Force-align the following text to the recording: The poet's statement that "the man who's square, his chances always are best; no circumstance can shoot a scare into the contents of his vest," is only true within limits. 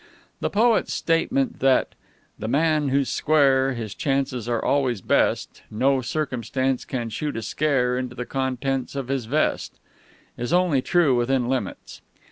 The 0.39 0.49
poet's 0.49 0.91
statement 0.93 1.59
that 1.59 1.93
"the 2.39 2.47
man 2.47 2.89
who's 2.89 3.07
square, 3.07 3.73
his 3.73 3.93
chances 3.93 4.49
always 4.49 4.99
are 4.99 5.05
best; 5.05 5.61
no 5.69 6.01
circumstance 6.01 6.85
can 6.85 7.09
shoot 7.11 7.37
a 7.37 7.43
scare 7.43 7.99
into 7.99 8.15
the 8.15 8.25
contents 8.25 8.95
of 8.95 9.09
his 9.09 9.25
vest," 9.25 9.79
is 10.37 10.53
only 10.53 10.81
true 10.81 11.13
within 11.15 11.47
limits. 11.47 12.01